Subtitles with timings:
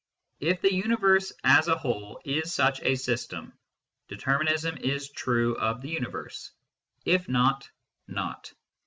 [0.39, 3.53] If the universe, as a whole, is such a system,
[4.07, 6.49] determinism is true of the universe;
[7.05, 7.69] if not,
[8.07, 8.51] not.